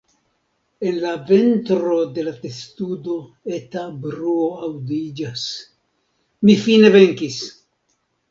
En 0.91 0.95
la 1.01 1.09
ventro 1.31 1.97
de 2.15 2.23
la 2.29 2.33
testudo, 2.45 3.17
eta 3.57 3.83
bruo 4.07 4.47
aŭdiĝas: 4.69 5.45
"Mi 6.49 6.57
fine 6.65 6.91
venkis!" 6.97 7.39